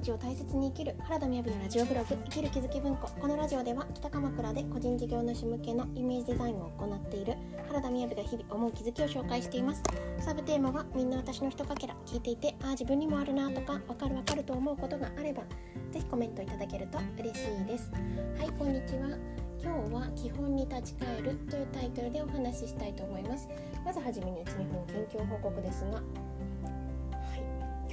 [0.00, 3.08] 日を大切に生きる原田みやびのラジオブログ生きる気づき文庫。
[3.20, 7.34] このラジオでは北鎌倉で個人事業主向けのイメージデザインを行っている
[7.68, 9.82] 原田みやびが日々思う気づきを紹介しています。
[10.18, 15.42] サブテーマはみんな私のひとかけら聞いていてああ自分にもあるなとかわかるわかると思うことがあれば
[15.90, 17.90] ぜひコメントいただけると嬉しいです。
[18.38, 19.18] はいこんにちは。
[19.62, 23.46] 今日は基本に立ち返るというタイトルでお話ししたいと思います。
[23.84, 26.00] まずはじめに1、2分近況報告ですが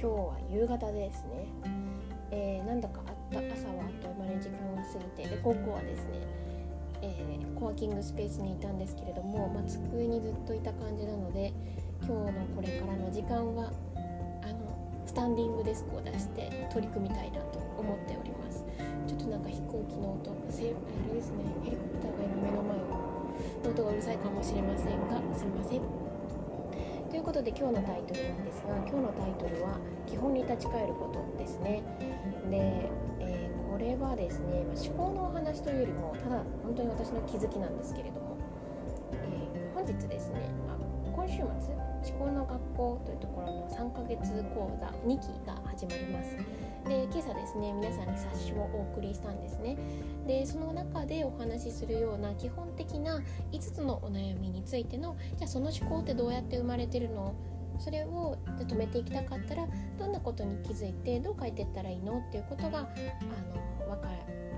[0.00, 1.48] 今日は夕方ですね、
[2.30, 6.20] えー、なんだかあった朝はあっという間に時間が過ぎてで午後はですね、
[7.02, 11.52] えー、コワーキングスペースにいたんですけれども、まあ、机にずっといた感じなので
[12.02, 13.72] 今日のこれからの時間は
[14.42, 18.64] あのスタンディングデスクを出して取り組みたいなと思っております。
[19.06, 20.66] ちょっとなんか飛行機の音せあ
[21.08, 26.07] れですねヘリコプターが今目の前を音がうるさいかもしれませんがすみません。
[27.28, 29.76] ことで今日のタイトルなんですが今日のタイトルは
[30.08, 31.82] 「基本に立ち返ること」ですね。
[32.50, 32.88] で、
[33.20, 38.38] えー、これはですね、ま思考のお話というよりもただ本当に私の気づきなんですけれども、
[39.12, 40.76] えー、本日ですね、まあ、
[41.14, 46.36] 今週末思考の学校というところの3ヶ月講座2期が始まります。
[46.88, 49.76] で今朝ですね皆さんに冊子をお送りしたんですね
[50.26, 53.20] でその中でお話しするような基本的な
[53.52, 57.34] 5つのお悩みについてのじゃあその思考ってどうやって生まれてるの？
[57.78, 59.66] それを止めていきたかったら
[59.98, 62.24] どんなことに気づいてどう変えていったらいいの？
[62.26, 62.82] っていうことがあ
[63.82, 64.08] の分か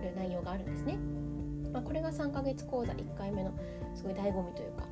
[0.02, 0.98] る内容があるんですね。
[1.72, 3.52] まあ、これが3ヶ月講座1回目の
[3.94, 4.84] すごい醍醐味というか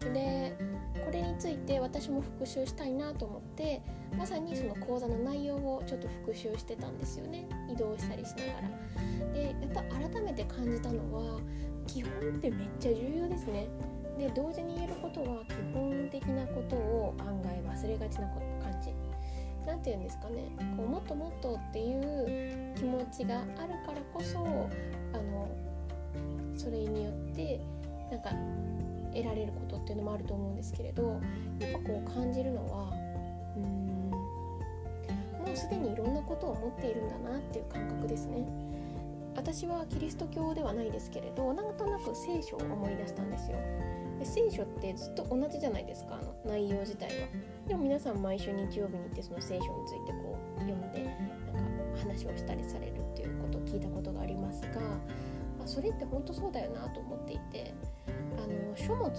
[0.00, 0.56] で
[1.04, 3.82] これについて私も復習したいなと思って
[4.16, 7.46] まさにその講座の内容をちょっと復習してたんですよね。
[7.70, 9.32] 移動したりしながら。
[9.32, 11.40] でやっぱ改めて感じたのは
[11.86, 13.68] 基本ってめっちゃ重要ですね。
[14.18, 18.94] で同時に言えることは基本的なことを案外忘れがちな感じ。
[19.66, 20.44] 何て言うんですかね。
[20.76, 24.38] こうもっともっとっていう気持ちがあるからこそ
[25.12, 25.48] あの
[26.56, 27.60] それによって
[28.10, 28.30] なんか
[29.14, 31.20] 得られることっていうのもあると思うんですけれど
[31.58, 32.92] やっぱこう感じるのは
[33.56, 38.46] うーんもうすでにいろんなことを持っているんだなっていう感覚ですね。
[39.36, 43.58] 私はキリスト教ではないですけれどなんとなく聖書を思い出したんですよ。
[44.18, 47.28] で聖書ってずっと同じじゃないですかあの内容自体は。
[47.66, 51.04] でも皆さん毎週日曜日に行ってその聖書についてこう読んで
[51.54, 54.68] なんか話をしたりされるっていうことを聞いたことがありますが
[55.62, 57.72] あそれって本当そうだよなと思っていて
[58.50, 59.10] の書物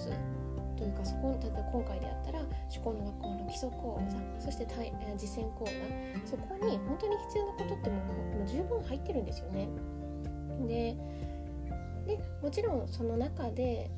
[0.78, 2.50] というかそこ例えば今回であったら思
[2.84, 4.02] 考の学校の基礎講
[4.40, 4.68] 座そして
[5.18, 5.72] 実践講座
[6.32, 8.02] そこに本当に必要なことっても
[8.36, 9.70] うもう十分入ってるんですよね。
[10.68, 10.96] で
[12.08, 13.92] でもちろんその中で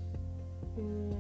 [0.78, 1.12] うん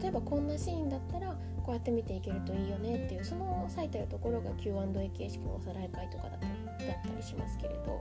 [0.00, 1.28] 例えばこんなシーンだったら
[1.64, 6.46] こうやって見ていけるといいよねっていうその最たるところが Q&A 形式のおさらい会とかだった
[6.86, 8.00] だったりしますけれど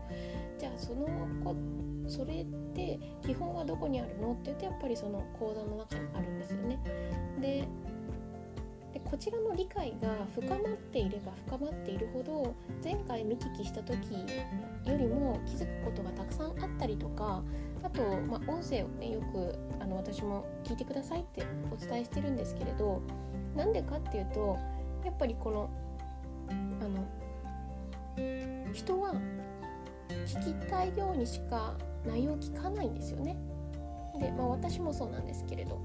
[0.57, 1.05] じゃあその
[1.43, 1.55] こ
[2.07, 6.79] それって基本はどこにあるのって言うとやっぱりその講座の中にあるんですよね。
[7.41, 7.67] で
[9.09, 12.53] こちらの理解が深まっていれば深まっているほど
[12.83, 13.95] 前回見聞きした時
[14.85, 17.41] よりも気づくことがたくさんあったりとか
[17.83, 23.01] あと、まあ、音声をねよくあの私も聞いてくださいってお伝えしてるんですけれど
[23.55, 24.57] なんでかっていうと
[25.05, 25.69] やっぱりこの
[26.49, 26.53] あ
[26.87, 27.07] の
[28.73, 29.13] 人は
[30.09, 31.75] 聞きたいようにしか
[32.05, 33.37] 内容を聞かないんですよね。
[34.19, 35.79] で、まあ、私もそうなんですけれど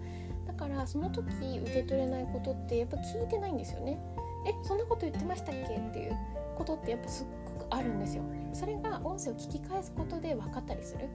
[0.47, 1.25] だからその時
[1.59, 3.99] 受け取れないことってやっぱ聞いてないんですよね。
[4.47, 5.77] えそんなこと言ってましたっけ？
[5.77, 6.17] っていう
[6.57, 7.27] ことってやっぱすっ
[7.59, 8.23] ごくあるんですよ。
[8.53, 11.09] それが音声を聞き返すことで分かったりする。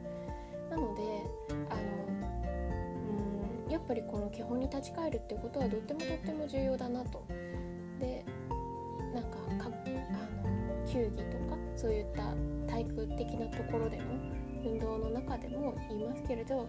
[0.70, 1.02] なので
[1.70, 1.82] あの
[3.66, 7.24] うんやっぱりこの基本に立ち返るっていうことはとってもとっても重要だなと。
[8.00, 8.26] で
[9.14, 12.34] なんかかあの球技とかそういった
[12.72, 14.04] 体育的なところでも
[14.68, 16.68] 運動の中でも言いますけれどやっ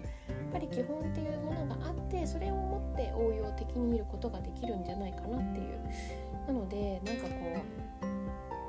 [0.53, 5.81] ぱり基本っていうものがあってそれを持って応用的に見ることができるんじゃないかなっていう。
[6.47, 7.29] なのでなんかこ
[8.03, 8.07] う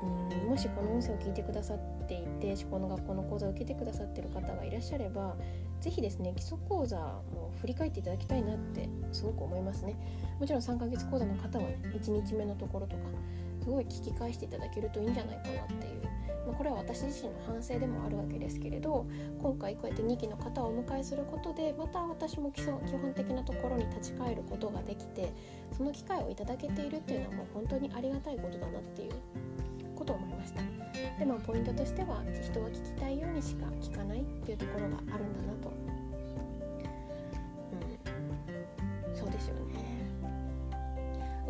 [0.02, 5.36] うんもしこの音声を聞いてくださっていて思考の学校の講座を受けてくださってる方がいらっしゃれば
[5.80, 9.96] 是非ですね基礎講座も振り返っていただきたいなってすごく思いますね。
[10.38, 13.02] もちろん3ヶ月講座の方はね1日目のところとか
[13.62, 16.02] すごい聞き返していただけるといいんじゃないかなっていう、
[16.60, 19.06] これは私自身の反省でもあるわけですけれど
[19.40, 25.32] 今回こうやって2期の方をお迎えすることでまた私も基礎基本的なところに立ち返ることができて
[25.74, 29.12] その機会をいただけているっていうのはもう本当にありがたいことだなっていう
[29.96, 30.60] ことを思いました。
[31.18, 35.72] でまあポイントとしては人は聞きたいようにしか聞かないっていうところがあるんだなと。
[39.08, 39.16] うん。
[39.16, 39.80] そうですよね。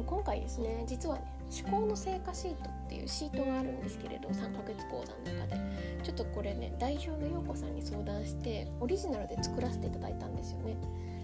[0.07, 5.61] 今回ですね実はね思考の成果シートっていうシートがあるんですけれど3ヶ月講座の中で
[6.03, 10.77] ちょっとこれね代表の陽子さんに相談してオリジナルで作らせていただいたんですよね。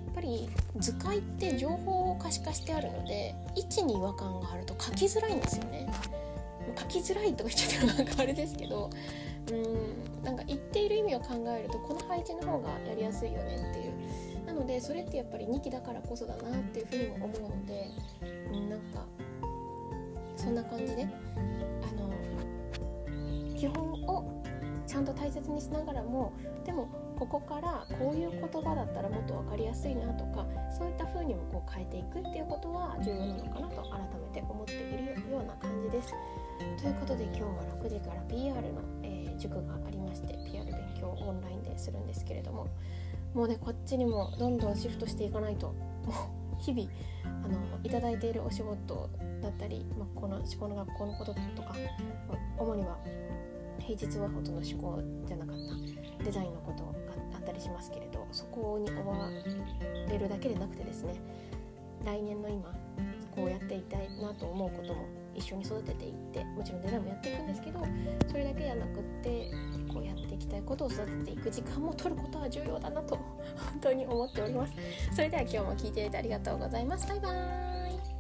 [0.07, 5.87] やっぱり図解って情報を可視化してあるので位置に違和感があると書きづらいんですよね。
[6.75, 8.91] 書きづらいとか言っちゃったらなんかあれですけど
[9.53, 17.91] うんなんか言っている意味を考えるとこの配置の方がやりやすいよねっていうなのでそれってやっぱり2期だからこそだなっていうふうにも思うので、
[18.53, 19.05] うん、なんか
[20.47, 21.07] そんな感じであ
[22.01, 22.09] の
[23.57, 24.45] 基本を
[24.87, 26.33] ちゃんと大切にしながらも
[26.65, 26.89] でも
[27.19, 36.15] ここからこういう言葉だったらもっと分かりやすいなとかそういった風にもこう変えていくっていうことは重要なのかなと改めて思っているような感じです。
[36.81, 37.49] ということで今日は
[37.83, 42.69] 6時から PR の、えー、塾がありまして PR 勉強オンラインでするんですけれども
[43.35, 45.69] もうねこっちにもどんどんシフトしていかないと
[46.05, 46.89] もう日々
[47.45, 49.09] あのいただいているお仕事
[49.43, 51.75] だったり、まあ、この思考の学校のこととか、
[52.29, 52.99] まあ、主には
[53.79, 55.57] 平日はほとんど思考じゃなかっ
[56.19, 56.93] たデザインのことが
[57.37, 59.29] あったりしますけれどそこに追わ
[60.09, 61.15] れるだけでなくてですね
[62.05, 62.73] 来年の今
[63.35, 67.81] こうやっていたいなと思うことも一緒に育てていってもちろんデザインもやっていくんですけど
[68.29, 69.51] それだけじゃなくって
[69.93, 73.19] こうやっていきたいことを育てていく時間も取ることは重要だなと
[73.57, 74.73] 本当に思っております。
[75.15, 77.07] それでは今日も聞いていてありがとうございます。
[77.09, 78.16] バイバーイ。